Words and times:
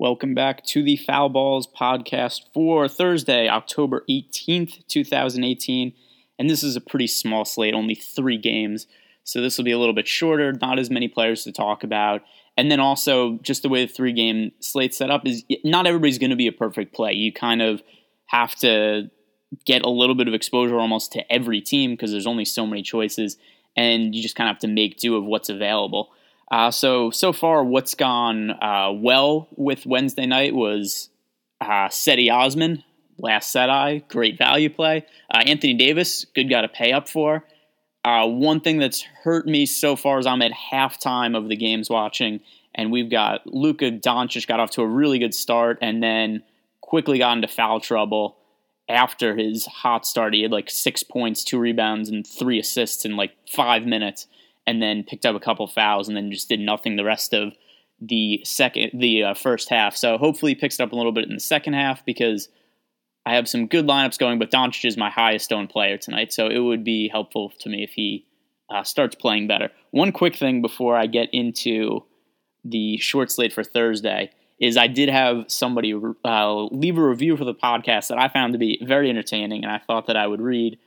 Welcome 0.00 0.32
back 0.32 0.64
to 0.66 0.84
the 0.84 0.96
Foul 0.96 1.28
Balls 1.28 1.66
podcast 1.66 2.42
for 2.54 2.86
Thursday, 2.86 3.48
October 3.48 4.04
18th, 4.08 4.86
2018. 4.86 5.92
And 6.38 6.48
this 6.48 6.62
is 6.62 6.76
a 6.76 6.80
pretty 6.80 7.08
small 7.08 7.44
slate, 7.44 7.74
only 7.74 7.96
three 7.96 8.38
games. 8.38 8.86
So 9.24 9.40
this 9.40 9.58
will 9.58 9.64
be 9.64 9.72
a 9.72 9.78
little 9.78 9.96
bit 9.96 10.06
shorter, 10.06 10.52
not 10.52 10.78
as 10.78 10.88
many 10.88 11.08
players 11.08 11.42
to 11.42 11.52
talk 11.52 11.82
about. 11.82 12.22
And 12.56 12.70
then 12.70 12.78
also, 12.78 13.38
just 13.42 13.64
the 13.64 13.68
way 13.68 13.86
the 13.86 13.92
three 13.92 14.12
game 14.12 14.52
slate 14.60 14.94
set 14.94 15.10
up 15.10 15.26
is 15.26 15.42
not 15.64 15.88
everybody's 15.88 16.18
going 16.18 16.30
to 16.30 16.36
be 16.36 16.46
a 16.46 16.52
perfect 16.52 16.94
play. 16.94 17.14
You 17.14 17.32
kind 17.32 17.60
of 17.60 17.82
have 18.26 18.54
to 18.60 19.10
get 19.66 19.82
a 19.84 19.90
little 19.90 20.14
bit 20.14 20.28
of 20.28 20.34
exposure 20.34 20.78
almost 20.78 21.10
to 21.14 21.32
every 21.32 21.60
team 21.60 21.90
because 21.90 22.12
there's 22.12 22.24
only 22.24 22.44
so 22.44 22.68
many 22.68 22.82
choices. 22.82 23.36
And 23.76 24.14
you 24.14 24.22
just 24.22 24.36
kind 24.36 24.48
of 24.48 24.54
have 24.54 24.60
to 24.60 24.68
make 24.68 24.98
do 24.98 25.16
of 25.16 25.24
what's 25.24 25.48
available. 25.48 26.12
Uh, 26.50 26.70
so 26.70 27.10
so 27.10 27.32
far, 27.32 27.62
what's 27.62 27.94
gone 27.94 28.50
uh, 28.50 28.90
well 28.92 29.48
with 29.56 29.84
Wednesday 29.84 30.26
night 30.26 30.54
was 30.54 31.10
uh, 31.60 31.88
Cedi 31.88 32.32
Osman, 32.32 32.82
last 33.18 33.50
set 33.50 33.68
I, 33.68 33.98
great 34.08 34.38
value 34.38 34.70
play. 34.70 35.04
Uh, 35.32 35.42
Anthony 35.44 35.74
Davis, 35.74 36.24
good 36.34 36.48
guy 36.48 36.62
to 36.62 36.68
pay 36.68 36.92
up 36.92 37.08
for. 37.08 37.44
Uh, 38.04 38.26
one 38.26 38.60
thing 38.60 38.78
that's 38.78 39.02
hurt 39.02 39.46
me 39.46 39.66
so 39.66 39.94
far 39.94 40.18
is 40.18 40.26
I'm 40.26 40.40
at 40.40 40.52
halftime 40.52 41.36
of 41.36 41.48
the 41.48 41.56
games 41.56 41.90
watching, 41.90 42.40
and 42.74 42.90
we've 42.90 43.10
got 43.10 43.46
Luka 43.46 43.90
Doncic 43.90 44.46
got 44.46 44.60
off 44.60 44.70
to 44.72 44.82
a 44.82 44.86
really 44.86 45.18
good 45.18 45.34
start, 45.34 45.78
and 45.82 46.02
then 46.02 46.42
quickly 46.80 47.18
got 47.18 47.36
into 47.36 47.48
foul 47.48 47.80
trouble 47.80 48.38
after 48.88 49.36
his 49.36 49.66
hot 49.66 50.06
start. 50.06 50.32
He 50.32 50.42
had 50.42 50.52
like 50.52 50.70
six 50.70 51.02
points, 51.02 51.44
two 51.44 51.58
rebounds, 51.58 52.08
and 52.08 52.26
three 52.26 52.58
assists 52.58 53.04
in 53.04 53.16
like 53.16 53.32
five 53.46 53.84
minutes 53.84 54.26
and 54.68 54.82
then 54.82 55.02
picked 55.02 55.24
up 55.24 55.34
a 55.34 55.40
couple 55.40 55.66
fouls 55.66 56.08
and 56.08 56.16
then 56.16 56.30
just 56.30 56.50
did 56.50 56.60
nothing 56.60 56.96
the 56.96 57.04
rest 57.04 57.32
of 57.32 57.54
the 58.02 58.42
second 58.44 58.90
the 58.92 59.24
uh, 59.24 59.34
first 59.34 59.70
half. 59.70 59.96
So 59.96 60.18
hopefully 60.18 60.52
he 60.52 60.60
picks 60.60 60.78
it 60.78 60.82
up 60.82 60.92
a 60.92 60.94
little 60.94 61.10
bit 61.10 61.26
in 61.26 61.34
the 61.34 61.40
second 61.40 61.72
half 61.72 62.04
because 62.04 62.50
I 63.24 63.34
have 63.34 63.48
some 63.48 63.66
good 63.66 63.86
lineups 63.86 64.18
going, 64.18 64.38
but 64.38 64.50
Doncic 64.50 64.84
is 64.84 64.98
my 64.98 65.08
highest 65.08 65.54
owned 65.54 65.70
player 65.70 65.96
tonight, 65.96 66.34
so 66.34 66.48
it 66.48 66.58
would 66.58 66.84
be 66.84 67.08
helpful 67.08 67.50
to 67.60 67.70
me 67.70 67.82
if 67.82 67.92
he 67.92 68.26
uh, 68.68 68.84
starts 68.84 69.16
playing 69.16 69.48
better. 69.48 69.70
One 69.90 70.12
quick 70.12 70.36
thing 70.36 70.60
before 70.60 70.96
I 70.96 71.06
get 71.06 71.30
into 71.32 72.04
the 72.62 72.98
short 72.98 73.30
slate 73.30 73.54
for 73.54 73.64
Thursday 73.64 74.30
is 74.60 74.76
I 74.76 74.86
did 74.86 75.08
have 75.08 75.46
somebody 75.48 75.94
uh, 76.24 76.64
leave 76.64 76.98
a 76.98 77.08
review 77.08 77.38
for 77.38 77.44
the 77.44 77.54
podcast 77.54 78.08
that 78.08 78.18
I 78.18 78.28
found 78.28 78.52
to 78.52 78.58
be 78.58 78.82
very 78.86 79.08
entertaining, 79.08 79.64
and 79.64 79.72
I 79.72 79.78
thought 79.78 80.08
that 80.08 80.16
I 80.16 80.26
would 80.26 80.42
read. 80.42 80.78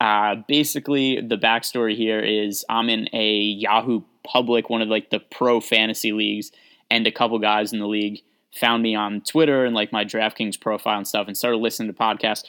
Uh, 0.00 0.36
basically, 0.46 1.20
the 1.20 1.38
backstory 1.38 1.96
here 1.96 2.20
is 2.20 2.64
I'm 2.68 2.90
in 2.90 3.08
a 3.12 3.38
Yahoo 3.38 4.02
Public, 4.24 4.68
one 4.68 4.82
of 4.82 4.88
like 4.88 5.10
the 5.10 5.20
pro 5.20 5.60
fantasy 5.60 6.12
leagues, 6.12 6.52
and 6.90 7.06
a 7.06 7.12
couple 7.12 7.38
guys 7.38 7.72
in 7.72 7.78
the 7.78 7.86
league 7.86 8.20
found 8.52 8.82
me 8.82 8.94
on 8.94 9.20
Twitter 9.20 9.64
and 9.64 9.74
like 9.74 9.92
my 9.92 10.04
DraftKings 10.04 10.60
profile 10.60 10.98
and 10.98 11.08
stuff, 11.08 11.26
and 11.26 11.36
started 11.36 11.58
listening 11.58 11.92
to 11.92 11.98
podcasts. 11.98 12.44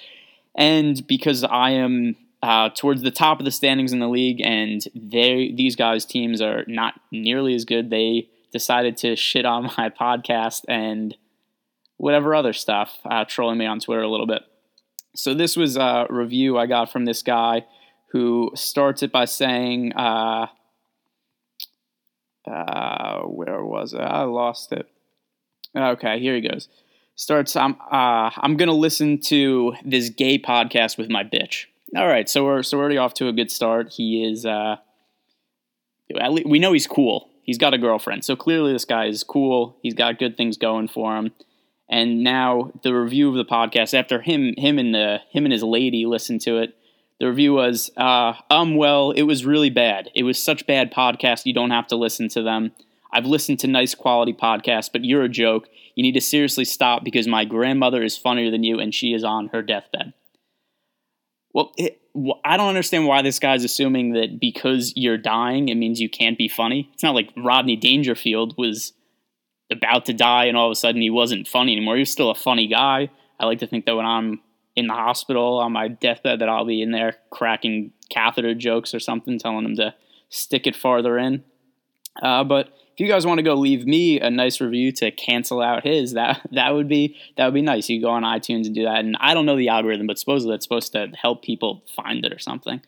And 0.56 1.06
because 1.08 1.44
I 1.44 1.72
am 1.72 2.16
uh, 2.42 2.70
towards 2.70 3.02
the 3.02 3.12
top 3.12 3.40
of 3.40 3.46
the 3.46 3.52
standings 3.52 3.94
in 3.94 4.00
the 4.00 4.08
league, 4.10 4.42
and 4.44 4.82
they 4.96 5.54
these 5.56 5.76
guys' 5.76 6.06
teams 6.06 6.42
are 6.42 6.66
not 6.68 7.00
nearly 7.12 7.54
as 7.56 7.64
good, 7.64 7.90
they 7.90 8.28
decided 8.52 8.98
to 8.98 9.16
shit 9.16 9.46
on 9.46 9.64
my 9.78 9.90
podcast 9.90 10.64
and 10.68 11.16
whatever 11.98 12.36
other 12.36 12.54
stuff, 12.54 12.98
uh, 13.06 13.26
trolling 13.26 13.58
me 13.58 13.66
on 13.66 13.80
Twitter 13.80 14.02
a 14.02 14.10
little 14.10 14.28
bit. 14.28 14.44
So 15.18 15.34
this 15.34 15.58
was 15.58 15.78
a 15.78 16.06
review 16.12 16.60
I 16.60 16.68
got 16.68 16.92
from 16.92 17.06
this 17.06 17.24
guy 17.24 17.66
who 18.12 18.52
starts 18.54 19.02
it 19.02 19.12
by 19.12 19.26
saying, 19.26 19.94
uh, 19.94 20.46
uh, 22.48 23.22
"Where 23.24 23.66
was 23.66 23.94
it? 23.94 24.00
I 24.00 24.24
lost 24.24 24.72
it." 24.72 24.88
Okay, 25.76 26.20
here 26.20 26.36
he 26.36 26.42
goes. 26.42 26.70
Starts. 27.16 27.56
I'm. 27.56 27.78
Uh, 27.92 28.30
I'm 28.38 28.58
gonna 28.58 28.74
listen 28.74 29.20
to 29.22 29.74
this 29.84 30.12
gay 30.12 30.38
podcast 30.38 31.00
with 31.00 31.10
my 31.10 31.24
bitch. 31.24 31.66
All 31.96 32.08
right, 32.08 32.30
so 32.30 32.46
we're 32.46 32.62
so 32.62 32.78
we're 32.78 32.84
already 32.84 33.00
off 33.00 33.16
to 33.16 33.28
a 33.28 33.34
good 33.34 33.50
start. 33.50 33.94
He 33.94 34.24
is. 34.24 34.46
Uh, 34.46 34.76
we 36.46 36.60
know 36.60 36.74
he's 36.74 36.86
cool. 36.86 37.32
He's 37.42 37.58
got 37.58 37.74
a 37.74 37.80
girlfriend, 37.80 38.24
so 38.24 38.36
clearly 38.36 38.72
this 38.72 38.86
guy 38.86 39.06
is 39.06 39.24
cool. 39.24 39.78
He's 39.82 39.96
got 39.96 40.20
good 40.20 40.38
things 40.38 40.58
going 40.58 40.90
for 40.90 41.18
him. 41.18 41.32
And 41.90 42.24
now 42.24 42.72
the 42.84 42.94
review 42.94 43.30
of 43.30 43.36
the 43.36 43.46
podcast 43.46 43.94
after 43.94 44.22
him 44.22 44.54
him 44.58 44.78
and 44.78 44.94
the 44.94 45.20
him 45.32 45.46
and 45.46 45.54
his 45.54 45.64
lady 45.64 46.06
listened 46.06 46.42
to 46.42 46.58
it. 46.58 46.76
The 47.20 47.28
review 47.28 47.54
was, 47.54 47.90
uh, 47.98 48.34
um, 48.52 48.76
well, 48.76 49.10
it 49.10 49.24
was 49.24 49.44
really 49.44 49.72
bad. 49.72 50.12
It 50.14 50.22
was 50.22 50.38
such 50.38 50.68
bad 50.68 50.94
podcast 50.94 51.48
you 51.48 51.54
don't 51.54 51.72
have 51.72 51.88
to 51.88 51.96
listen 51.96 52.30
to 52.30 52.44
them. 52.44 52.74
I've 53.12 53.26
listened 53.26 53.60
to 53.62 53.68
nice 53.68 53.96
quality 53.96 54.34
podcasts, 54.34 54.92
but 54.92 55.04
you're 55.04 55.24
a 55.24 55.30
joke. 55.30 55.68
You 55.96 56.04
need 56.04 56.12
to 56.14 56.22
seriously 56.22 56.66
stop 56.66 57.04
because 57.04 57.28
my 57.28 57.44
grandmother 57.44 58.04
is 58.04 58.18
funnier 58.18 58.52
than 58.52 58.64
you 58.64 58.80
and 58.80 58.94
she 58.94 59.14
is 59.14 59.24
on 59.24 59.48
her 59.48 59.64
deathbed. 59.64 60.14
Well, 61.54 61.74
it, 61.76 62.00
I 62.46 62.58
don't 62.58 62.70
understand 62.70 63.08
why 63.08 63.24
this 63.24 63.40
guy's 63.40 63.64
assuming 63.64 64.14
that 64.14 64.40
because 64.40 64.94
you're 64.96 65.18
dying, 65.18 65.70
it 65.70 65.76
means 65.76 66.00
you 66.00 66.10
can't 66.10 66.38
be 66.38 66.48
funny. 66.48 66.90
It's 66.94 67.04
not 67.04 67.16
like 67.16 67.32
Rodney 67.36 67.76
Dangerfield 67.76 68.56
was 68.58 68.94
about 69.72 70.06
to 70.06 70.14
die 70.14 70.46
and 70.46 70.58
all 70.58 70.68
of 70.68 70.72
a 70.72 70.76
sudden 70.76 71.02
he 71.02 71.10
wasn't 71.10 71.48
funny 71.48 71.74
anymore. 71.74 71.96
He 71.96 72.02
was 72.02 72.12
still 72.12 72.32
a 72.32 72.36
funny 72.36 72.68
guy. 72.68 73.10
I 73.40 73.46
like 73.46 73.60
to 73.60 73.68
think 73.68 73.86
that 73.86 73.96
when 73.96 74.06
I'm 74.06 74.42
in 74.76 74.88
the 74.88 74.94
hospital 74.94 75.60
on 75.60 75.72
my 75.72 75.88
deathbed 75.88 76.40
that 76.40 76.50
I'll 76.50 76.66
be 76.66 76.82
in 76.82 76.92
there 76.92 77.16
cracking 77.32 77.92
catheter 78.10 78.54
jokes 78.54 78.94
or 78.94 79.00
something, 79.00 79.40
telling 79.40 79.66
him 79.66 79.76
to 79.78 79.94
stick 80.30 80.68
it 80.68 80.76
farther 80.76 81.18
in. 81.18 81.44
Uh, 82.22 82.44
but 82.44 82.68
if 82.94 83.00
you 83.00 83.08
guys 83.08 83.26
want 83.26 83.38
to 83.38 83.44
go 83.44 83.54
leave 83.54 83.86
me 83.86 84.20
a 84.20 84.30
nice 84.30 84.60
review 84.60 84.92
to 84.92 85.12
cancel 85.12 85.62
out 85.62 85.84
his, 85.84 86.14
that 86.14 86.42
that 86.52 86.74
would 86.74 86.88
be 86.88 87.16
that 87.38 87.46
would 87.46 87.54
be 87.54 87.62
nice. 87.62 87.90
You 87.90 88.02
go 88.02 88.10
on 88.10 88.24
iTunes 88.24 88.66
and 88.66 88.76
do 88.76 88.84
that. 88.84 89.00
And 89.00 89.18
I 89.20 89.34
don't 89.34 89.46
know 89.46 89.58
the 89.58 89.70
algorithm, 89.70 90.08
but 90.08 90.18
supposedly 90.18 90.54
that's 90.54 90.66
supposed 90.66 90.94
to 90.94 91.08
help 91.20 91.44
people 91.44 91.84
find 91.96 92.26
it 92.26 92.34
or 92.34 92.40
something. 92.40 92.82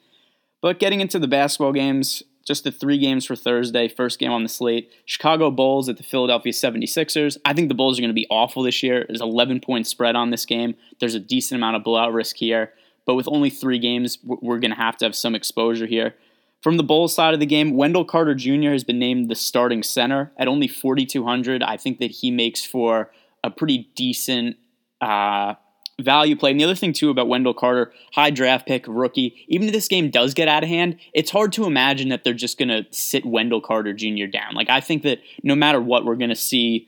But 0.61 0.79
getting 0.79 0.99
into 0.99 1.19
the 1.19 1.27
basketball 1.27 1.73
games, 1.73 2.23
just 2.49 2.63
the 2.63 2.71
three 2.71 2.97
games 2.97 3.27
for 3.27 3.35
Thursday, 3.35 3.87
first 3.87 4.17
game 4.17 4.31
on 4.31 4.41
the 4.41 4.49
slate. 4.49 4.91
Chicago 5.05 5.51
Bulls 5.51 5.87
at 5.87 5.97
the 5.97 6.03
Philadelphia 6.03 6.51
76ers. 6.51 7.37
I 7.45 7.53
think 7.53 7.69
the 7.69 7.75
Bulls 7.75 7.99
are 7.99 8.01
going 8.01 8.09
to 8.09 8.15
be 8.15 8.25
awful 8.31 8.63
this 8.63 8.81
year. 8.81 9.05
There's 9.07 9.21
11 9.21 9.61
point 9.61 9.85
spread 9.85 10.15
on 10.15 10.31
this 10.31 10.47
game. 10.47 10.73
There's 10.99 11.13
a 11.13 11.19
decent 11.19 11.57
amount 11.59 11.75
of 11.75 11.83
blowout 11.83 12.11
risk 12.11 12.37
here. 12.37 12.73
But 13.05 13.13
with 13.13 13.27
only 13.27 13.51
three 13.51 13.77
games, 13.77 14.17
we're 14.23 14.57
going 14.57 14.71
to 14.71 14.77
have 14.77 14.97
to 14.97 15.05
have 15.05 15.15
some 15.15 15.35
exposure 15.35 15.85
here. 15.85 16.15
From 16.63 16.77
the 16.77 16.83
Bulls 16.83 17.13
side 17.13 17.35
of 17.35 17.39
the 17.39 17.45
game, 17.45 17.77
Wendell 17.77 18.03
Carter 18.03 18.33
Jr. 18.33 18.71
has 18.71 18.83
been 18.83 18.97
named 18.97 19.29
the 19.29 19.35
starting 19.35 19.83
center 19.83 20.31
at 20.35 20.47
only 20.47 20.67
4,200. 20.67 21.61
I 21.61 21.77
think 21.77 21.99
that 21.99 22.09
he 22.09 22.31
makes 22.31 22.65
for 22.65 23.11
a 23.43 23.51
pretty 23.51 23.91
decent 23.95 24.57
uh, 25.01 25.53
value 25.99 26.35
play. 26.35 26.51
And 26.51 26.59
the 26.59 26.63
other 26.63 26.75
thing 26.75 26.93
too 26.93 27.09
about 27.09 27.27
Wendell 27.27 27.53
Carter, 27.53 27.91
high 28.13 28.29
draft 28.29 28.67
pick, 28.67 28.85
rookie. 28.87 29.45
Even 29.47 29.67
if 29.67 29.73
this 29.73 29.87
game 29.87 30.09
does 30.09 30.33
get 30.33 30.47
out 30.47 30.63
of 30.63 30.69
hand, 30.69 30.97
it's 31.13 31.31
hard 31.31 31.53
to 31.53 31.65
imagine 31.65 32.09
that 32.09 32.23
they're 32.23 32.33
just 32.33 32.57
going 32.57 32.69
to 32.69 32.85
sit 32.91 33.25
Wendell 33.25 33.61
Carter 33.61 33.93
Jr. 33.93 34.25
down. 34.25 34.53
Like 34.53 34.69
I 34.69 34.81
think 34.81 35.03
that 35.03 35.19
no 35.43 35.55
matter 35.55 35.81
what, 35.81 36.05
we're 36.05 36.15
going 36.15 36.29
to 36.29 36.35
see 36.35 36.87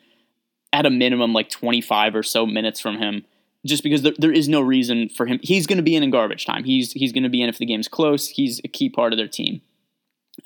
at 0.74 0.86
a 0.86 0.90
minimum 0.90 1.34
like 1.34 1.50
25 1.50 2.16
or 2.16 2.24
so 2.24 2.46
minutes 2.46 2.80
from 2.80 2.98
him. 2.98 3.26
Just 3.64 3.84
because 3.84 4.02
there, 4.02 4.14
there 4.18 4.32
is 4.32 4.50
no 4.50 4.60
reason 4.60 5.08
for 5.10 5.28
him, 5.28 5.40
he's 5.44 5.68
going 5.68 5.78
to 5.78 5.84
be 5.84 5.96
in 5.96 6.02
in 6.02 6.10
garbage 6.10 6.46
time. 6.46 6.64
He's 6.64 6.94
he's 6.94 7.12
going 7.12 7.24
to 7.24 7.30
be 7.30 7.44
in 7.44 7.50
if 7.50 7.60
the 7.60 7.66
game's 7.68 7.88
close. 7.88 8.28
He's 8.28 8.60
a 8.64 8.68
key 8.68 8.90
part 8.90 9.14
of 9.14 9.18
their 9.18 9.28
team. 9.28 9.62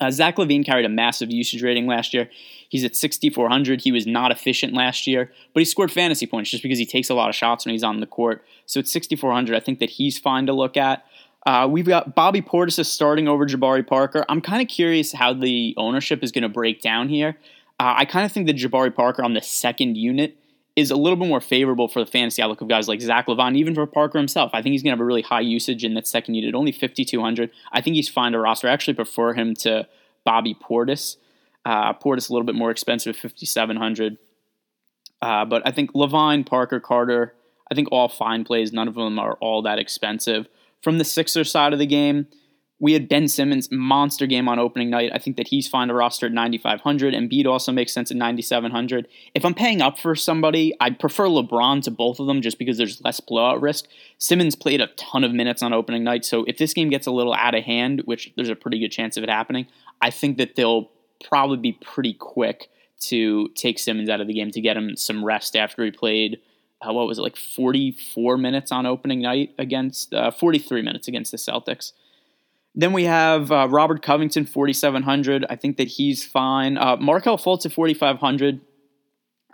Uh, 0.00 0.10
Zach 0.10 0.36
LaVine 0.36 0.64
carried 0.64 0.84
a 0.84 0.88
massive 0.88 1.30
usage 1.30 1.62
rating 1.62 1.86
last 1.86 2.12
year. 2.12 2.28
He's 2.68 2.84
at 2.84 2.96
6,400. 2.96 3.80
He 3.82 3.92
was 3.92 4.06
not 4.06 4.30
efficient 4.30 4.74
last 4.74 5.06
year, 5.06 5.32
but 5.54 5.60
he 5.60 5.64
scored 5.64 5.92
fantasy 5.92 6.26
points 6.26 6.50
just 6.50 6.62
because 6.62 6.78
he 6.78 6.86
takes 6.86 7.08
a 7.08 7.14
lot 7.14 7.28
of 7.28 7.34
shots 7.34 7.64
when 7.64 7.72
he's 7.72 7.84
on 7.84 8.00
the 8.00 8.06
court. 8.06 8.44
So 8.66 8.80
at 8.80 8.88
6,400, 8.88 9.56
I 9.56 9.60
think 9.60 9.78
that 9.78 9.90
he's 9.90 10.18
fine 10.18 10.46
to 10.46 10.52
look 10.52 10.76
at. 10.76 11.04
Uh, 11.46 11.68
we've 11.70 11.86
got 11.86 12.14
Bobby 12.14 12.42
Portis 12.42 12.78
is 12.78 12.90
starting 12.90 13.28
over 13.28 13.46
Jabari 13.46 13.86
Parker. 13.86 14.24
I'm 14.28 14.40
kind 14.40 14.60
of 14.60 14.68
curious 14.68 15.12
how 15.12 15.32
the 15.32 15.74
ownership 15.76 16.24
is 16.24 16.32
going 16.32 16.42
to 16.42 16.48
break 16.48 16.82
down 16.82 17.08
here. 17.08 17.38
Uh, 17.78 17.94
I 17.98 18.04
kind 18.04 18.26
of 18.26 18.32
think 18.32 18.48
that 18.48 18.56
Jabari 18.56 18.94
Parker 18.94 19.22
on 19.22 19.34
the 19.34 19.42
second 19.42 19.96
unit 19.96 20.36
is 20.76 20.90
a 20.90 20.96
little 20.96 21.16
bit 21.16 21.26
more 21.26 21.40
favorable 21.40 21.88
for 21.88 22.04
the 22.04 22.10
fantasy 22.10 22.42
outlook 22.42 22.60
of 22.60 22.68
guys 22.68 22.86
like 22.86 23.00
Zach 23.00 23.26
LaVine, 23.26 23.56
even 23.56 23.74
for 23.74 23.86
Parker 23.86 24.18
himself. 24.18 24.50
I 24.52 24.60
think 24.60 24.72
he's 24.72 24.82
going 24.82 24.90
to 24.90 24.96
have 24.96 25.00
a 25.00 25.04
really 25.04 25.22
high 25.22 25.40
usage 25.40 25.84
in 25.84 25.94
that 25.94 26.06
second 26.06 26.34
unit, 26.34 26.54
only 26.54 26.70
5,200. 26.70 27.50
I 27.72 27.80
think 27.80 27.96
he's 27.96 28.10
fine 28.10 28.32
to 28.32 28.38
roster. 28.38 28.68
I 28.68 28.72
actually 28.72 28.94
prefer 28.94 29.32
him 29.32 29.54
to 29.56 29.88
Bobby 30.24 30.54
Portis. 30.54 31.16
Uh, 31.64 31.94
Portis 31.94 32.28
a 32.28 32.32
little 32.32 32.44
bit 32.44 32.54
more 32.54 32.70
expensive, 32.70 33.16
5,700. 33.16 34.18
Uh, 35.22 35.46
but 35.46 35.62
I 35.66 35.72
think 35.72 35.92
LaVine, 35.94 36.44
Parker, 36.44 36.78
Carter, 36.78 37.34
I 37.70 37.74
think 37.74 37.88
all 37.90 38.08
fine 38.08 38.44
plays. 38.44 38.72
None 38.72 38.86
of 38.86 38.94
them 38.94 39.18
are 39.18 39.34
all 39.40 39.62
that 39.62 39.78
expensive. 39.78 40.46
From 40.82 40.98
the 40.98 41.04
Sixer 41.04 41.42
side 41.42 41.72
of 41.72 41.78
the 41.78 41.86
game, 41.86 42.26
we 42.78 42.92
had 42.92 43.08
Ben 43.08 43.26
Simmons 43.26 43.70
monster 43.70 44.26
game 44.26 44.48
on 44.48 44.58
opening 44.58 44.90
night. 44.90 45.10
I 45.14 45.18
think 45.18 45.38
that 45.38 45.48
he's 45.48 45.66
fine 45.66 45.88
to 45.88 45.94
roster 45.94 46.26
at 46.26 46.32
9,500. 46.32 47.14
and 47.14 47.30
Embiid 47.30 47.46
also 47.46 47.72
makes 47.72 47.92
sense 47.92 48.10
at 48.10 48.16
9,700. 48.18 49.08
If 49.34 49.44
I'm 49.46 49.54
paying 49.54 49.80
up 49.80 49.98
for 49.98 50.14
somebody, 50.14 50.74
I'd 50.78 50.98
prefer 50.98 51.26
LeBron 51.26 51.82
to 51.84 51.90
both 51.90 52.20
of 52.20 52.26
them 52.26 52.42
just 52.42 52.58
because 52.58 52.76
there's 52.76 53.02
less 53.02 53.18
blowout 53.20 53.62
risk. 53.62 53.86
Simmons 54.18 54.54
played 54.54 54.82
a 54.82 54.88
ton 54.88 55.24
of 55.24 55.32
minutes 55.32 55.62
on 55.62 55.72
opening 55.72 56.04
night, 56.04 56.24
so 56.24 56.44
if 56.44 56.58
this 56.58 56.74
game 56.74 56.90
gets 56.90 57.06
a 57.06 57.10
little 57.10 57.32
out 57.32 57.54
of 57.54 57.64
hand, 57.64 58.02
which 58.04 58.32
there's 58.36 58.50
a 58.50 58.56
pretty 58.56 58.78
good 58.78 58.92
chance 58.92 59.16
of 59.16 59.24
it 59.24 59.30
happening, 59.30 59.66
I 60.02 60.10
think 60.10 60.36
that 60.36 60.56
they'll 60.56 60.90
probably 61.24 61.56
be 61.56 61.72
pretty 61.72 62.12
quick 62.12 62.68
to 62.98 63.48
take 63.54 63.78
Simmons 63.78 64.10
out 64.10 64.20
of 64.20 64.26
the 64.26 64.34
game 64.34 64.50
to 64.50 64.60
get 64.60 64.76
him 64.76 64.96
some 64.96 65.24
rest 65.24 65.56
after 65.56 65.82
he 65.82 65.90
played. 65.90 66.40
Uh, 66.82 66.92
what 66.92 67.06
was 67.06 67.18
it 67.18 67.22
like 67.22 67.36
44 67.36 68.36
minutes 68.36 68.70
on 68.70 68.84
opening 68.84 69.22
night 69.22 69.54
against 69.58 70.12
uh, 70.12 70.30
43 70.30 70.82
minutes 70.82 71.08
against 71.08 71.32
the 71.32 71.38
Celtics. 71.38 71.92
Then 72.76 72.92
we 72.92 73.04
have 73.04 73.50
uh, 73.50 73.68
Robert 73.70 74.02
Covington, 74.02 74.44
4,700. 74.44 75.46
I 75.48 75.56
think 75.56 75.78
that 75.78 75.88
he's 75.88 76.24
fine. 76.24 76.76
Uh, 76.76 76.96
Markelle 76.96 77.38
Fultz 77.38 77.64
at 77.64 77.72
4,500. 77.72 78.60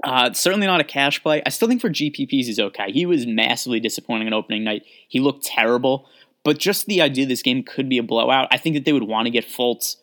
Uh, 0.03 0.33
certainly 0.33 0.67
not 0.67 0.81
a 0.81 0.85
cash 0.85 1.23
play. 1.23 1.41
I 1.47 1.51
still 1.51 1.69
think 1.69 1.81
for 1.81 1.89
GPPs 1.89 2.31
he's 2.31 2.59
okay. 2.59 2.91
He 2.91 3.07
was 3.07 3.25
massively 3.25 3.79
disappointing 3.79 4.27
on 4.27 4.35
opening 4.35 4.65
night. 4.65 4.83
He 5.07 5.21
looked 5.21 5.45
terrible. 5.45 6.09
But 6.45 6.59
just 6.59 6.87
the 6.87 7.01
idea 7.01 7.25
this 7.25 7.43
game 7.43 7.63
could 7.63 7.89
be 7.89 7.99
a 7.99 8.03
blowout, 8.03 8.49
I 8.51 8.59
think 8.59 8.75
that 8.75 8.85
they 8.85 8.93
would 8.93 9.05
want 9.05 9.27
to 9.27 9.31
get 9.31 9.47
Fultz 9.47 9.97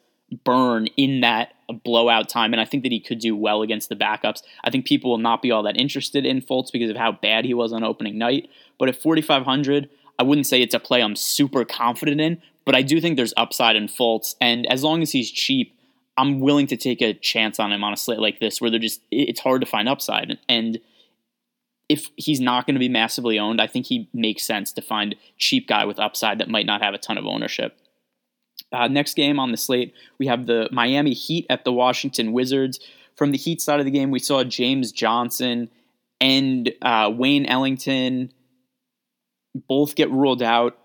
burn 0.46 0.88
in 0.96 1.22
that 1.22 1.54
blowout 1.84 2.30
time, 2.30 2.54
and 2.54 2.62
I 2.62 2.66
think 2.66 2.84
that 2.84 2.92
he 2.92 3.00
could 3.00 3.20
do 3.20 3.36
well 3.36 3.62
against 3.62 3.90
the 3.90 3.96
backups. 3.96 4.42
I 4.64 4.70
think 4.70 4.86
people 4.86 5.12
will 5.12 5.18
not 5.18 5.42
be 5.42 5.52
all 5.52 5.64
that 5.64 5.80
interested 5.80 6.26
in 6.26 6.42
Fultz 6.42 6.72
because 6.72 6.90
of 6.90 6.96
how 6.96 7.12
bad 7.12 7.46
he 7.46 7.54
was 7.54 7.74
on 7.74 7.84
opening 7.84 8.18
night. 8.18 8.50
But 8.78 8.90
at 8.90 9.02
4,500, 9.02 9.90
I 10.18 10.24
wouldn't 10.24 10.48
say 10.48 10.62
it's 10.62 10.74
a 10.74 10.80
play 10.80 11.02
I'm 11.02 11.16
super 11.16 11.66
confident 11.66 12.22
in, 12.22 12.42
but 12.70 12.76
I 12.76 12.84
do 12.84 13.02
think 13.02 13.18
there's 13.18 13.34
upside 13.36 13.76
in 13.76 13.88
Fultz, 13.88 14.36
and 14.40 14.68
as 14.68 14.84
long 14.84 15.02
as 15.02 15.12
he's 15.12 15.32
cheap, 15.32 15.76
I'm 16.18 16.40
willing 16.40 16.68
to 16.68 16.78
take 16.78 17.02
a 17.02 17.16
chance 17.16 17.60
on 17.60 17.72
him 17.72 17.84
on 17.84 17.94
a 17.94 17.98
slate 17.98 18.20
like 18.20 18.40
this 18.40 18.62
where 18.62 18.70
they're 18.70 18.80
just 18.80 19.02
it's 19.10 19.40
hard 19.40 19.62
to 19.62 19.66
find 19.66 19.90
upside 19.90 20.38
and 20.48 20.80
if 21.90 22.12
he's 22.16 22.40
not 22.40 22.68
going 22.68 22.76
to 22.76 22.80
be 22.80 22.88
massively 22.88 23.40
owned, 23.40 23.60
I 23.60 23.66
think 23.66 23.88
he 23.88 24.08
makes 24.14 24.44
sense 24.44 24.72
to 24.74 24.84
find 24.84 25.16
cheap 25.40 25.68
guy 25.68 25.84
with 25.86 25.98
upside 25.98 26.38
that 26.38 26.48
might 26.48 26.68
not 26.68 26.84
have 26.84 26.94
a 26.94 27.00
ton 27.00 27.18
of 27.18 27.26
ownership. 27.26 27.76
Uh, 28.72 28.88
next 28.88 29.16
game 29.16 29.40
on 29.40 29.50
the 29.50 29.58
slate, 29.58 29.96
we 30.20 30.28
have 30.28 30.46
the 30.46 30.70
Miami 30.72 31.14
Heat 31.14 31.48
at 31.50 31.66
the 31.66 31.74
Washington 31.74 32.34
Wizards. 32.34 32.80
From 33.16 33.32
the 33.32 33.40
Heat 33.40 33.64
side 33.64 33.80
of 33.80 33.86
the 33.88 33.92
game, 33.92 34.12
we 34.12 34.20
saw 34.20 34.44
James 34.44 34.92
Johnson 34.92 35.72
and 36.22 36.72
uh, 36.84 37.12
Wayne 37.12 37.48
Ellington 37.48 38.32
both 39.68 39.96
get 39.96 40.12
ruled 40.12 40.44
out 40.44 40.78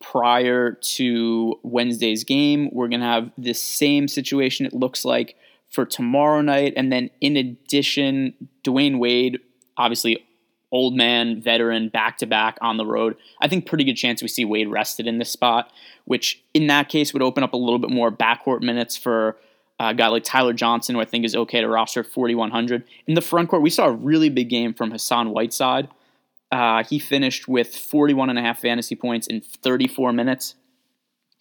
prior 0.00 0.72
to 0.72 1.58
Wednesday's 1.62 2.24
game. 2.24 2.70
We're 2.72 2.88
going 2.88 3.00
to 3.00 3.06
have 3.06 3.30
the 3.36 3.52
same 3.52 4.08
situation, 4.08 4.66
it 4.66 4.72
looks 4.72 5.04
like, 5.04 5.36
for 5.70 5.84
tomorrow 5.84 6.40
night. 6.40 6.72
And 6.76 6.92
then, 6.92 7.10
in 7.20 7.36
addition, 7.36 8.34
Dwyane 8.64 8.98
Wade, 8.98 9.40
obviously 9.76 10.24
old 10.70 10.94
man, 10.94 11.40
veteran, 11.40 11.88
back 11.88 12.18
to 12.18 12.26
back 12.26 12.58
on 12.60 12.76
the 12.76 12.86
road. 12.86 13.16
I 13.40 13.48
think 13.48 13.66
pretty 13.66 13.84
good 13.84 13.94
chance 13.94 14.22
we 14.22 14.28
see 14.28 14.44
Wade 14.44 14.68
rested 14.68 15.06
in 15.06 15.18
this 15.18 15.30
spot, 15.30 15.70
which 16.04 16.42
in 16.54 16.66
that 16.66 16.88
case 16.88 17.12
would 17.12 17.22
open 17.22 17.42
up 17.42 17.54
a 17.54 17.56
little 17.56 17.78
bit 17.78 17.90
more 17.90 18.10
backcourt 18.10 18.60
minutes 18.60 18.96
for 18.96 19.36
uh, 19.80 19.88
a 19.90 19.94
guy 19.94 20.08
like 20.08 20.24
Tyler 20.24 20.52
Johnson, 20.52 20.94
who 20.94 21.00
I 21.00 21.04
think 21.04 21.24
is 21.24 21.34
okay 21.34 21.60
to 21.60 21.68
roster 21.68 22.02
4,100. 22.02 22.84
In 23.06 23.14
the 23.14 23.20
front 23.20 23.48
court, 23.48 23.62
we 23.62 23.70
saw 23.70 23.86
a 23.86 23.92
really 23.92 24.28
big 24.28 24.50
game 24.50 24.74
from 24.74 24.90
Hassan 24.90 25.30
Whiteside. 25.30 25.88
Uh, 26.50 26.82
he 26.84 26.98
finished 26.98 27.46
with 27.46 27.76
41 27.76 28.30
and 28.30 28.38
a 28.38 28.42
half 28.42 28.60
fantasy 28.60 28.94
points 28.94 29.26
in 29.26 29.40
34 29.40 30.12
minutes. 30.12 30.54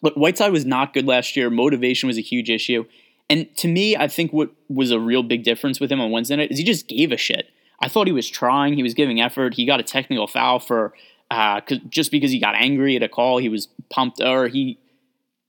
Look, 0.02 0.16
Whiteside 0.16 0.52
was 0.52 0.66
not 0.66 0.94
good 0.94 1.08
last 1.08 1.36
year. 1.36 1.50
Motivation 1.50 2.08
was 2.08 2.18
a 2.18 2.22
huge 2.22 2.50
issue. 2.50 2.86
And 3.30 3.54
to 3.58 3.68
me, 3.68 3.96
I 3.96 4.08
think 4.08 4.32
what 4.32 4.52
was 4.70 4.92
a 4.92 5.00
real 5.00 5.24
big 5.24 5.44
difference 5.44 5.80
with 5.80 5.92
him 5.92 6.00
on 6.00 6.12
Wednesday 6.12 6.36
night 6.36 6.52
is 6.52 6.58
he 6.58 6.64
just 6.64 6.88
gave 6.88 7.12
a 7.12 7.18
shit. 7.18 7.50
I 7.82 7.90
thought 7.90 8.08
he 8.08 8.14
was 8.14 8.30
trying. 8.30 8.74
He 8.74 8.84
was 8.84 8.94
giving 8.94 9.22
effort. 9.22 9.54
He 9.54 9.66
got 9.66 9.80
a 9.80 9.84
technical 9.84 10.28
foul 10.28 10.60
for 10.60 10.94
uh, 11.30 11.62
just 11.90 12.12
because 12.12 12.32
he 12.32 12.40
got 12.40 12.56
angry 12.56 12.96
at 12.96 13.04
a 13.04 13.10
call. 13.10 13.38
He 13.38 13.50
was 13.50 13.68
pumped, 13.90 14.22
or 14.22 14.48
he 14.48 14.80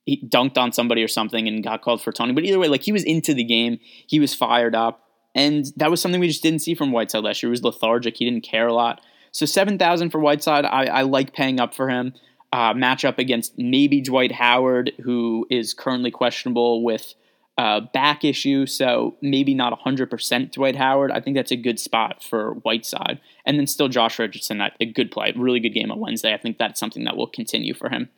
he 0.05 0.23
dunked 0.23 0.57
on 0.57 0.73
somebody 0.73 1.03
or 1.03 1.09
something 1.09 1.47
and 1.47 1.63
got 1.63 1.83
called 1.83 2.03
for 2.03 2.13
Tony. 2.13 2.33
But 2.33 2.45
either 2.45 2.59
way, 2.59 2.69
like 2.69 2.83
he 2.83 2.93
was 2.93 3.05
into 3.05 3.35
the 3.35 3.45
game. 3.45 3.79
He 4.07 4.19
was 4.19 4.35
fired 4.35 4.75
up, 4.75 5.05
and 5.35 5.67
that 5.77 5.91
was 5.91 6.01
something 6.01 6.21
we 6.21 6.29
just 6.29 6.43
didn't 6.43 6.61
see 6.61 6.75
from 6.75 6.93
Whiteside 6.93 7.25
last 7.25 7.43
year. 7.43 7.49
He 7.49 7.53
was 7.53 7.63
lethargic. 7.63 8.17
He 8.17 8.25
didn't 8.25 8.43
care 8.43 8.67
a 8.67 8.75
lot. 8.75 9.01
So 9.39 9.47
seven 9.47 9.79
thousand 9.79 10.11
for 10.11 10.19
Whiteside. 10.19 10.65
I, 10.65 10.87
I 10.87 11.03
like 11.03 11.33
paying 11.33 11.61
up 11.61 11.73
for 11.73 11.89
him. 11.89 12.13
Uh, 12.53 12.75
matchup 12.75 13.19
against 13.19 13.57
maybe 13.57 14.01
Dwight 14.01 14.33
Howard, 14.33 14.91
who 15.05 15.47
is 15.49 15.75
currently 15.75 16.11
questionable 16.11 16.83
with 16.83 17.15
uh, 17.57 17.83
back 17.93 18.25
issue, 18.25 18.67
so 18.67 19.17
maybe 19.23 19.55
not 19.55 19.79
100% 19.79 20.53
Dwight 20.53 20.75
Howard. 20.75 21.13
I 21.13 21.21
think 21.21 21.37
that's 21.37 21.53
a 21.53 21.57
good 21.57 21.79
spot 21.79 22.25
for 22.25 22.55
Whiteside. 22.55 23.21
And 23.47 23.57
then 23.59 23.69
still 23.69 23.87
Josh 23.87 24.19
Richardson, 24.19 24.61
a 24.61 24.87
good 24.87 25.13
play, 25.13 25.33
really 25.37 25.61
good 25.61 25.75
game 25.75 25.93
on 25.93 26.01
Wednesday. 26.01 26.35
I 26.35 26.39
think 26.39 26.59
that's 26.59 26.81
something 26.81 27.05
that 27.05 27.17
will 27.17 27.29
continue 27.29 27.75
for 27.75 27.91
him. 27.91 28.09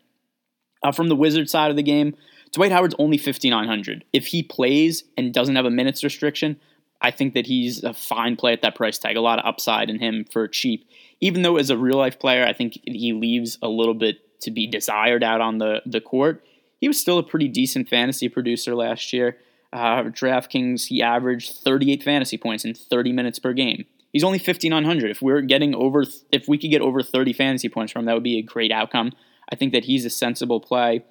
Uh, 0.82 0.92
from 0.92 1.08
the 1.08 1.16
Wizards 1.16 1.52
side 1.52 1.70
of 1.70 1.76
the 1.76 1.82
game, 1.82 2.16
Dwight 2.52 2.72
Howard's 2.72 2.94
only 2.98 3.18
5,900. 3.18 4.04
If 4.14 4.28
he 4.28 4.42
plays 4.42 5.04
and 5.18 5.34
doesn't 5.34 5.56
have 5.56 5.66
a 5.66 5.70
minutes 5.70 6.02
restriction, 6.02 6.58
I 7.02 7.10
think 7.10 7.34
that 7.34 7.46
he's 7.46 7.82
a 7.82 7.92
fine 7.92 8.36
play 8.36 8.52
at 8.52 8.62
that 8.62 8.74
price 8.74 8.98
tag. 8.98 9.16
A 9.16 9.20
lot 9.20 9.38
of 9.38 9.46
upside 9.46 9.88
in 9.88 9.98
him 9.98 10.26
for 10.30 10.46
cheap. 10.48 10.88
Even 11.20 11.42
though 11.42 11.56
as 11.56 11.70
a 11.70 11.76
real 11.76 11.98
life 11.98 12.18
player, 12.18 12.46
I 12.46 12.52
think 12.52 12.78
he 12.84 13.12
leaves 13.12 13.58
a 13.62 13.68
little 13.68 13.94
bit 13.94 14.40
to 14.40 14.50
be 14.50 14.66
desired 14.66 15.22
out 15.22 15.40
on 15.40 15.58
the, 15.58 15.82
the 15.86 16.00
court 16.00 16.44
he 16.80 16.88
was 16.88 16.98
still 16.98 17.18
a 17.18 17.22
pretty 17.22 17.48
decent 17.48 17.88
fantasy 17.88 18.28
producer 18.28 18.74
last 18.74 19.12
year. 19.12 19.36
Uh, 19.72 20.04
DraftKings, 20.04 20.86
he 20.86 21.02
averaged 21.02 21.52
38 21.58 22.02
fantasy 22.02 22.38
points 22.38 22.64
in 22.64 22.74
30 22.74 23.12
minutes 23.12 23.38
per 23.38 23.52
game. 23.52 23.84
He's 24.12 24.24
only 24.24 24.38
5,900. 24.38 25.10
If 25.10 25.22
we're 25.22 25.42
getting 25.42 25.74
over, 25.74 26.04
if 26.32 26.48
we 26.48 26.58
could 26.58 26.70
get 26.70 26.80
over 26.80 27.02
30 27.02 27.32
fantasy 27.32 27.68
points 27.68 27.92
from 27.92 28.00
him, 28.00 28.06
that 28.06 28.14
would 28.14 28.24
be 28.24 28.38
a 28.38 28.42
great 28.42 28.72
outcome. 28.72 29.12
I 29.52 29.56
think 29.56 29.72
that 29.72 29.84
he's 29.84 30.04
a 30.04 30.10
sensible 30.10 30.60
play. 30.60 31.04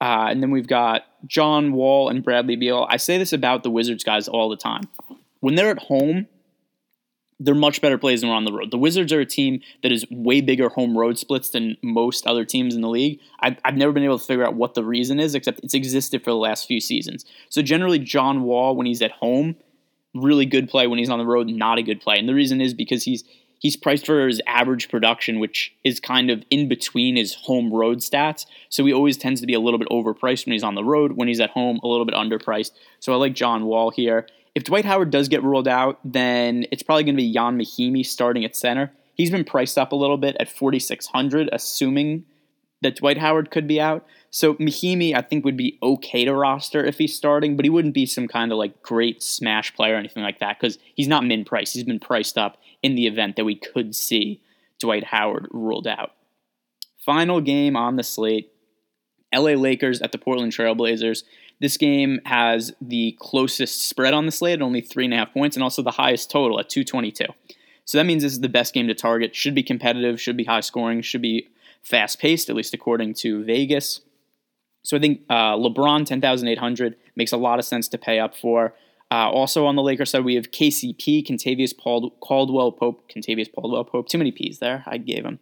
Uh, 0.00 0.28
and 0.30 0.42
then 0.42 0.50
we've 0.50 0.68
got 0.68 1.02
John 1.26 1.72
Wall 1.72 2.08
and 2.08 2.22
Bradley 2.22 2.56
Beal. 2.56 2.86
I 2.88 2.96
say 2.96 3.18
this 3.18 3.32
about 3.32 3.64
the 3.64 3.70
Wizards 3.70 4.04
guys 4.04 4.28
all 4.28 4.48
the 4.48 4.56
time. 4.56 4.84
When 5.40 5.54
they're 5.54 5.70
at 5.70 5.84
home, 5.84 6.26
they're 7.40 7.54
much 7.54 7.80
better 7.80 7.98
plays 7.98 8.20
than 8.20 8.30
we're 8.30 8.36
on 8.36 8.44
the 8.44 8.52
road. 8.52 8.70
The 8.70 8.78
Wizards 8.78 9.12
are 9.12 9.20
a 9.20 9.26
team 9.26 9.60
that 9.82 9.92
is 9.92 10.04
way 10.10 10.40
bigger 10.40 10.68
home 10.68 10.98
road 10.98 11.18
splits 11.18 11.50
than 11.50 11.76
most 11.82 12.26
other 12.26 12.44
teams 12.44 12.74
in 12.74 12.80
the 12.80 12.88
league. 12.88 13.20
I've, 13.38 13.58
I've 13.64 13.76
never 13.76 13.92
been 13.92 14.02
able 14.02 14.18
to 14.18 14.24
figure 14.24 14.44
out 14.44 14.54
what 14.54 14.74
the 14.74 14.82
reason 14.82 15.20
is, 15.20 15.34
except 15.34 15.60
it's 15.62 15.74
existed 15.74 16.24
for 16.24 16.30
the 16.30 16.36
last 16.36 16.66
few 16.66 16.80
seasons. 16.80 17.24
So 17.48 17.62
generally, 17.62 18.00
John 18.00 18.42
Wall, 18.42 18.74
when 18.74 18.86
he's 18.86 19.02
at 19.02 19.12
home, 19.12 19.54
really 20.14 20.46
good 20.46 20.68
play. 20.68 20.86
When 20.86 20.98
he's 20.98 21.10
on 21.10 21.18
the 21.18 21.26
road, 21.26 21.48
not 21.48 21.78
a 21.78 21.82
good 21.82 22.00
play. 22.00 22.18
And 22.18 22.28
the 22.28 22.34
reason 22.34 22.60
is 22.60 22.74
because 22.74 23.04
he's 23.04 23.24
he's 23.60 23.76
priced 23.76 24.06
for 24.06 24.26
his 24.26 24.40
average 24.46 24.88
production, 24.88 25.38
which 25.40 25.74
is 25.84 26.00
kind 26.00 26.30
of 26.30 26.44
in 26.50 26.68
between 26.68 27.16
his 27.16 27.34
home 27.34 27.72
road 27.72 27.98
stats. 27.98 28.46
So 28.68 28.84
he 28.84 28.92
always 28.92 29.16
tends 29.16 29.40
to 29.40 29.46
be 29.46 29.54
a 29.54 29.60
little 29.60 29.78
bit 29.78 29.88
overpriced 29.88 30.46
when 30.46 30.52
he's 30.52 30.64
on 30.64 30.74
the 30.74 30.84
road. 30.84 31.12
When 31.12 31.28
he's 31.28 31.40
at 31.40 31.50
home, 31.50 31.80
a 31.82 31.86
little 31.86 32.06
bit 32.06 32.14
underpriced. 32.14 32.72
So 33.00 33.12
I 33.12 33.16
like 33.16 33.34
John 33.34 33.66
Wall 33.66 33.90
here. 33.90 34.26
If 34.58 34.64
Dwight 34.64 34.86
Howard 34.86 35.12
does 35.12 35.28
get 35.28 35.44
ruled 35.44 35.68
out, 35.68 36.00
then 36.04 36.66
it's 36.72 36.82
probably 36.82 37.04
going 37.04 37.14
to 37.14 37.22
be 37.22 37.30
Ian 37.30 37.56
Mahinmi 37.56 38.04
starting 38.04 38.44
at 38.44 38.56
center. 38.56 38.90
He's 39.14 39.30
been 39.30 39.44
priced 39.44 39.78
up 39.78 39.92
a 39.92 39.96
little 39.96 40.16
bit 40.16 40.36
at 40.40 40.50
4,600, 40.50 41.48
assuming 41.52 42.24
that 42.82 42.96
Dwight 42.96 43.18
Howard 43.18 43.52
could 43.52 43.68
be 43.68 43.80
out. 43.80 44.04
So 44.30 44.54
Mahinmi, 44.54 45.14
I 45.14 45.22
think, 45.22 45.44
would 45.44 45.56
be 45.56 45.78
okay 45.80 46.24
to 46.24 46.34
roster 46.34 46.84
if 46.84 46.98
he's 46.98 47.14
starting, 47.14 47.54
but 47.54 47.66
he 47.66 47.70
wouldn't 47.70 47.94
be 47.94 48.04
some 48.04 48.26
kind 48.26 48.50
of 48.50 48.58
like 48.58 48.82
great 48.82 49.22
smash 49.22 49.72
player 49.76 49.94
or 49.94 49.98
anything 49.98 50.24
like 50.24 50.40
that 50.40 50.58
because 50.58 50.76
he's 50.92 51.06
not 51.06 51.24
min 51.24 51.44
price. 51.44 51.72
He's 51.72 51.84
been 51.84 52.00
priced 52.00 52.36
up 52.36 52.58
in 52.82 52.96
the 52.96 53.06
event 53.06 53.36
that 53.36 53.44
we 53.44 53.54
could 53.54 53.94
see 53.94 54.42
Dwight 54.80 55.04
Howard 55.04 55.46
ruled 55.52 55.86
out. 55.86 56.14
Final 57.06 57.40
game 57.40 57.76
on 57.76 57.94
the 57.94 58.02
slate 58.02 58.50
LA 59.32 59.52
Lakers 59.52 60.00
at 60.02 60.10
the 60.10 60.18
Portland 60.18 60.52
Trailblazers. 60.52 61.22
This 61.60 61.76
game 61.76 62.20
has 62.24 62.72
the 62.80 63.16
closest 63.18 63.88
spread 63.88 64.14
on 64.14 64.26
the 64.26 64.32
slate 64.32 64.54
at 64.54 64.62
only 64.62 64.80
three 64.80 65.04
and 65.04 65.14
a 65.14 65.16
half 65.16 65.32
points, 65.32 65.56
and 65.56 65.62
also 65.62 65.82
the 65.82 65.92
highest 65.92 66.30
total 66.30 66.60
at 66.60 66.68
222. 66.68 67.24
So 67.84 67.98
that 67.98 68.04
means 68.04 68.22
this 68.22 68.32
is 68.32 68.40
the 68.40 68.48
best 68.48 68.74
game 68.74 68.86
to 68.88 68.94
target. 68.94 69.34
Should 69.34 69.54
be 69.54 69.62
competitive, 69.62 70.20
should 70.20 70.36
be 70.36 70.44
high 70.44 70.60
scoring, 70.60 71.00
should 71.02 71.22
be 71.22 71.48
fast 71.82 72.18
paced, 72.18 72.50
at 72.50 72.56
least 72.56 72.74
according 72.74 73.14
to 73.14 73.42
Vegas. 73.44 74.02
So 74.82 74.96
I 74.96 75.00
think 75.00 75.22
uh, 75.28 75.56
LeBron 75.56 76.06
10,800 76.06 76.96
makes 77.16 77.32
a 77.32 77.36
lot 77.36 77.58
of 77.58 77.64
sense 77.64 77.88
to 77.88 77.98
pay 77.98 78.18
up 78.18 78.36
for. 78.36 78.74
Uh, 79.10 79.30
also 79.30 79.64
on 79.64 79.74
the 79.74 79.82
Lakers 79.82 80.10
side, 80.10 80.24
we 80.24 80.34
have 80.34 80.50
KCP, 80.50 81.26
Kentavious 81.26 81.74
Caldwell 81.76 82.72
Pope, 82.72 83.10
Kentavious 83.10 83.52
Caldwell 83.52 83.84
Pope. 83.84 84.08
Too 84.08 84.18
many 84.18 84.30
P's 84.30 84.58
there. 84.58 84.84
I 84.86 84.98
gave 84.98 85.24
him. 85.24 85.38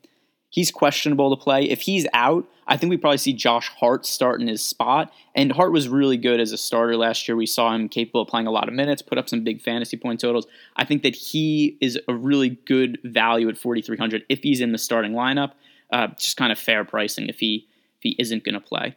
He's 0.51 0.71
questionable 0.71 1.35
to 1.37 1.43
play. 1.43 1.65
If 1.65 1.83
he's 1.83 2.07
out, 2.13 2.47
I 2.67 2.77
think 2.77 2.91
we 2.91 2.97
probably 2.97 3.19
see 3.19 3.33
Josh 3.33 3.69
Hart 3.69 4.07
start 4.07 4.41
in 4.41 4.49
his 4.49 4.63
spot. 4.63 5.13
And 5.35 5.53
Hart 5.53 5.73
was 5.73 5.89
really 5.89 6.17
good 6.17 6.41
as 6.41 6.53
a 6.53 6.59
starter 6.59 6.97
last 6.97 7.29
year. 7.29 7.37
We 7.37 7.47
saw 7.47 7.75
him 7.75 7.89
capable 7.89 8.23
of 8.23 8.29
playing 8.29 8.47
a 8.47 8.51
lot 8.51 8.69
of 8.69 8.75
minutes, 8.75 9.03
put 9.03 9.19
up 9.19 9.29
some 9.29 9.45
big 9.45 9.61
fantasy 9.61 9.97
point 9.97 10.21
totals. 10.21 10.47
I 10.77 10.85
think 10.85 11.03
that 11.03 11.15
he 11.15 11.77
is 11.81 11.99
a 12.09 12.15
really 12.15 12.51
good 12.67 12.99
value 13.05 13.49
at 13.49 13.59
4,300 13.59 14.25
if 14.29 14.43
he's 14.43 14.61
in 14.61 14.73
the 14.73 14.79
starting 14.79 15.13
lineup. 15.13 15.53
Uh, 15.93 16.09
just 16.19 16.37
kind 16.37 16.51
of 16.51 16.59
fair 16.59 16.85
pricing 16.85 17.29
if 17.29 17.39
he 17.39 17.69
if 17.99 18.03
he 18.03 18.17
isn't 18.19 18.45
going 18.45 18.55
to 18.55 18.61
play, 18.61 18.97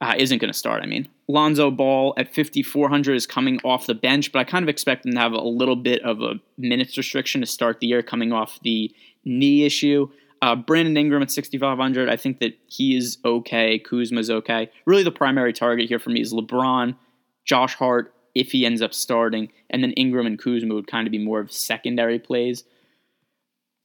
uh, 0.00 0.14
isn't 0.16 0.38
going 0.38 0.50
to 0.50 0.58
start. 0.58 0.82
I 0.82 0.86
mean, 0.86 1.06
Lonzo 1.28 1.70
Ball 1.70 2.14
at 2.16 2.34
5,400 2.34 3.14
is 3.14 3.26
coming 3.26 3.60
off 3.62 3.86
the 3.86 3.94
bench, 3.94 4.32
but 4.32 4.38
I 4.38 4.44
kind 4.44 4.62
of 4.62 4.68
expect 4.68 5.04
him 5.04 5.12
to 5.12 5.18
have 5.18 5.32
a 5.32 5.42
little 5.42 5.76
bit 5.76 6.02
of 6.02 6.22
a 6.22 6.40
minutes 6.56 6.96
restriction 6.96 7.42
to 7.42 7.46
start 7.46 7.80
the 7.80 7.88
year, 7.88 8.02
coming 8.02 8.32
off 8.32 8.58
the 8.62 8.92
knee 9.24 9.64
issue. 9.64 10.08
Uh, 10.42 10.56
Brandon 10.56 10.96
Ingram 10.96 11.22
at 11.22 11.30
6,500, 11.30 12.08
I 12.08 12.16
think 12.16 12.40
that 12.40 12.56
he 12.66 12.96
is 12.96 13.18
okay. 13.24 13.78
Kuzma's 13.78 14.30
okay. 14.30 14.70
Really, 14.86 15.02
the 15.02 15.10
primary 15.10 15.52
target 15.52 15.88
here 15.88 15.98
for 15.98 16.10
me 16.10 16.22
is 16.22 16.32
LeBron, 16.32 16.96
Josh 17.44 17.74
Hart, 17.74 18.14
if 18.34 18.52
he 18.52 18.64
ends 18.64 18.80
up 18.80 18.94
starting, 18.94 19.50
and 19.68 19.82
then 19.82 19.92
Ingram 19.92 20.26
and 20.26 20.38
Kuzma 20.38 20.74
would 20.74 20.86
kind 20.86 21.06
of 21.06 21.10
be 21.10 21.18
more 21.18 21.40
of 21.40 21.52
secondary 21.52 22.18
plays. 22.18 22.64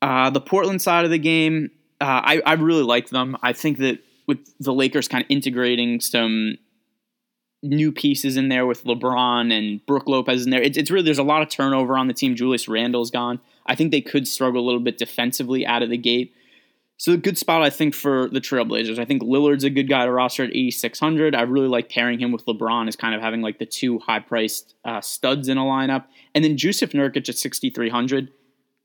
Uh, 0.01 0.29
the 0.29 0.41
Portland 0.41 0.81
side 0.81 1.03
of 1.03 1.11
the 1.11 1.17
game, 1.19 1.71
uh, 1.99 2.21
I, 2.23 2.41
I 2.45 2.53
really 2.53 2.83
like 2.83 3.09
them. 3.09 3.35
I 3.41 3.53
think 3.53 3.79
that 3.79 3.99
with 4.27 4.39
the 4.59 4.73
Lakers 4.73 5.07
kind 5.07 5.23
of 5.23 5.29
integrating 5.29 5.99
some 5.99 6.57
new 7.63 7.91
pieces 7.91 8.37
in 8.37 8.49
there 8.49 8.65
with 8.65 8.83
LeBron 8.83 9.51
and 9.51 9.83
Brook 9.85 10.07
Lopez 10.07 10.45
in 10.45 10.51
there, 10.51 10.61
it's, 10.61 10.77
it's 10.77 10.91
really 10.91 11.05
there's 11.05 11.17
a 11.17 11.23
lot 11.23 11.41
of 11.41 11.49
turnover 11.49 11.97
on 11.97 12.07
the 12.07 12.13
team. 12.13 12.35
Julius 12.35 12.67
Randle's 12.67 13.11
gone. 13.11 13.39
I 13.65 13.75
think 13.75 13.91
they 13.91 14.01
could 14.01 14.27
struggle 14.27 14.63
a 14.63 14.65
little 14.65 14.79
bit 14.79 14.97
defensively 14.97 15.65
out 15.65 15.81
of 15.81 15.89
the 15.89 15.97
gate. 15.97 16.33
So 16.97 17.11
a 17.11 17.17
good 17.17 17.37
spot, 17.37 17.61
I 17.61 17.69
think, 17.69 17.93
for 17.93 18.29
the 18.29 18.39
Trailblazers. 18.39 18.99
I 18.99 19.05
think 19.05 19.21
Lillard's 19.21 19.65
a 19.65 19.69
good 19.69 19.89
guy 19.89 20.05
to 20.05 20.11
roster 20.11 20.43
at 20.43 20.51
8,600. 20.51 21.35
I 21.35 21.41
really 21.41 21.67
like 21.67 21.89
pairing 21.89 22.19
him 22.19 22.31
with 22.31 22.45
LeBron 22.45 22.87
as 22.87 22.95
kind 22.95 23.13
of 23.13 23.21
having 23.21 23.41
like 23.41 23.59
the 23.59 23.65
two 23.65 23.99
high-priced 23.99 24.75
uh, 24.85 25.01
studs 25.01 25.49
in 25.49 25.57
a 25.57 25.63
lineup. 25.63 26.05
And 26.33 26.43
then 26.43 26.55
Jusuf 26.55 26.93
Nurkic 26.93 27.27
at 27.27 27.37
6,300. 27.37 28.31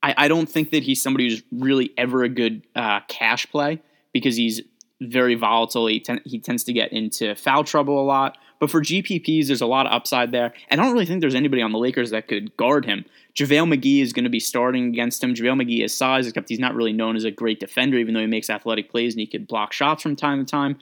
I, 0.02 0.14
I, 0.16 0.28
don't 0.28 0.48
think 0.48 0.70
that 0.70 0.82
he's 0.82 1.00
somebody 1.00 1.28
who's 1.28 1.42
really 1.52 1.92
ever 1.96 2.24
a 2.24 2.28
good 2.28 2.66
uh, 2.74 3.00
cash 3.06 3.48
play 3.48 3.80
because 4.12 4.34
he's 4.34 4.60
very 5.00 5.34
volatile. 5.34 5.86
He, 5.86 6.00
ten- 6.00 6.22
he 6.24 6.40
tends 6.40 6.64
to 6.64 6.72
get 6.72 6.92
into 6.92 7.34
foul 7.36 7.64
trouble 7.64 8.00
a 8.00 8.04
lot. 8.04 8.38
But 8.60 8.70
for 8.70 8.82
GPPs, 8.82 9.46
there's 9.46 9.62
a 9.62 9.66
lot 9.66 9.86
of 9.86 9.92
upside 9.92 10.32
there. 10.32 10.52
And 10.68 10.80
I 10.80 10.84
don't 10.84 10.92
really 10.92 11.06
think 11.06 11.22
there's 11.22 11.34
anybody 11.34 11.62
on 11.62 11.72
the 11.72 11.78
Lakers 11.78 12.10
that 12.10 12.28
could 12.28 12.54
guard 12.58 12.84
him. 12.84 13.06
JaVale 13.34 13.74
McGee 13.74 14.02
is 14.02 14.12
going 14.12 14.24
to 14.24 14.30
be 14.30 14.38
starting 14.38 14.88
against 14.88 15.24
him. 15.24 15.34
JaVale 15.34 15.62
McGee 15.62 15.82
is 15.82 15.96
size, 15.96 16.26
except 16.26 16.50
he's 16.50 16.58
not 16.58 16.74
really 16.74 16.92
known 16.92 17.16
as 17.16 17.24
a 17.24 17.30
great 17.30 17.58
defender, 17.58 17.96
even 17.96 18.12
though 18.12 18.20
he 18.20 18.26
makes 18.26 18.50
athletic 18.50 18.90
plays 18.90 19.14
and 19.14 19.20
he 19.20 19.26
could 19.26 19.48
block 19.48 19.72
shots 19.72 20.02
from 20.02 20.14
time 20.14 20.44
to 20.44 20.50
time. 20.50 20.78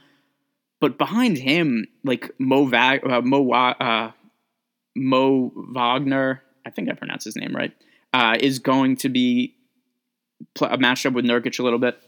But 0.81 0.99
behind 0.99 1.39
him, 1.39 1.87
like 2.05 2.31
Mo, 2.39 2.67
Va- 2.67 3.01
uh, 3.09 3.21
Mo, 3.21 3.49
uh, 3.51 4.11
Mo 4.97 5.53
Wagner, 5.55 6.43
I 6.67 6.71
think 6.71 6.91
I 6.91 6.95
pronounced 6.95 7.25
his 7.25 7.37
name 7.37 7.55
right, 7.55 7.73
uh, 8.13 8.37
is 8.41 8.59
going 8.59 8.97
to 8.97 9.09
be 9.09 9.55
pl- 10.55 10.77
matched 10.79 11.07
up 11.07 11.13
with 11.13 11.25
Nurkic 11.25 11.59
a 11.59 11.63
little 11.63 11.79
bit. 11.79 12.01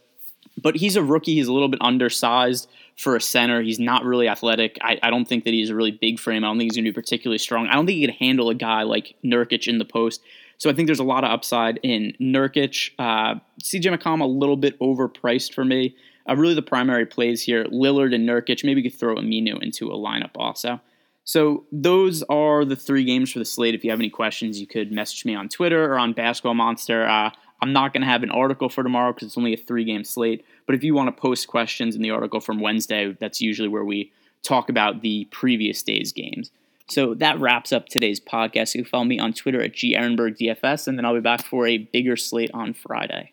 But 0.56 0.76
he's 0.76 0.96
a 0.96 1.02
rookie. 1.02 1.34
He's 1.34 1.48
a 1.48 1.52
little 1.52 1.68
bit 1.68 1.80
undersized 1.82 2.68
for 2.96 3.16
a 3.16 3.20
center. 3.20 3.62
He's 3.62 3.80
not 3.80 4.04
really 4.04 4.28
athletic. 4.28 4.78
I, 4.82 4.98
I 5.02 5.10
don't 5.10 5.26
think 5.26 5.44
that 5.44 5.54
he's 5.54 5.70
a 5.70 5.74
really 5.74 5.90
big 5.90 6.18
frame. 6.18 6.44
I 6.44 6.48
don't 6.48 6.58
think 6.58 6.70
he's 6.70 6.76
going 6.76 6.84
to 6.84 6.90
be 6.90 6.94
particularly 6.94 7.38
strong. 7.38 7.66
I 7.66 7.74
don't 7.74 7.86
think 7.86 7.98
he 7.98 8.06
can 8.06 8.14
handle 8.14 8.50
a 8.50 8.54
guy 8.54 8.82
like 8.82 9.14
Nurkic 9.24 9.66
in 9.66 9.78
the 9.78 9.84
post. 9.84 10.20
So 10.58 10.68
I 10.68 10.74
think 10.74 10.86
there's 10.86 11.00
a 11.00 11.04
lot 11.04 11.24
of 11.24 11.30
upside 11.30 11.78
in 11.82 12.14
Nurkic. 12.20 12.90
Uh, 12.98 13.36
CJ 13.62 13.96
McCollum 13.96 14.20
a 14.20 14.26
little 14.26 14.58
bit 14.58 14.78
overpriced 14.80 15.54
for 15.54 15.64
me. 15.64 15.96
Uh, 16.28 16.36
really, 16.36 16.54
the 16.54 16.62
primary 16.62 17.06
plays 17.06 17.42
here: 17.42 17.64
Lillard 17.64 18.14
and 18.14 18.28
Nurkic. 18.28 18.62
Maybe 18.62 18.82
you 18.82 18.90
could 18.90 18.98
throw 18.98 19.16
Aminu 19.16 19.62
into 19.62 19.90
a 19.90 19.96
lineup 19.96 20.32
also. 20.36 20.80
So 21.24 21.64
those 21.72 22.22
are 22.24 22.64
the 22.64 22.76
three 22.76 23.04
games 23.04 23.32
for 23.32 23.38
the 23.38 23.44
slate. 23.44 23.74
If 23.74 23.84
you 23.84 23.90
have 23.90 24.00
any 24.00 24.10
questions, 24.10 24.60
you 24.60 24.66
could 24.66 24.92
message 24.92 25.24
me 25.24 25.34
on 25.34 25.48
Twitter 25.48 25.84
or 25.92 25.98
on 25.98 26.12
Basketball 26.12 26.54
Monster. 26.54 27.06
Uh, 27.06 27.30
I'm 27.62 27.72
not 27.72 27.92
going 27.92 28.02
to 28.02 28.08
have 28.08 28.22
an 28.22 28.30
article 28.30 28.68
for 28.68 28.82
tomorrow 28.82 29.12
because 29.12 29.28
it's 29.28 29.38
only 29.38 29.54
a 29.54 29.58
three 29.58 29.84
game 29.84 30.04
slate. 30.04 30.44
But 30.66 30.74
if 30.74 30.84
you 30.84 30.94
want 30.94 31.14
to 31.14 31.20
post 31.20 31.48
questions 31.48 31.94
in 31.94 32.02
the 32.02 32.10
article 32.10 32.40
from 32.40 32.60
Wednesday, 32.60 33.16
that's 33.18 33.40
usually 33.40 33.68
where 33.68 33.84
we 33.84 34.12
talk 34.42 34.68
about 34.68 35.02
the 35.02 35.26
previous 35.30 35.82
day's 35.82 36.12
games. 36.12 36.50
So 36.88 37.14
that 37.14 37.38
wraps 37.38 37.72
up 37.72 37.88
today's 37.88 38.18
podcast. 38.18 38.74
You 38.74 38.82
can 38.82 38.90
follow 38.90 39.04
me 39.04 39.18
on 39.18 39.32
Twitter 39.32 39.62
at 39.62 39.74
GAaronbergDFS, 39.74 40.88
and 40.88 40.98
then 40.98 41.04
I'll 41.04 41.14
be 41.14 41.20
back 41.20 41.44
for 41.44 41.66
a 41.66 41.78
bigger 41.78 42.16
slate 42.16 42.50
on 42.52 42.74
Friday. 42.74 43.32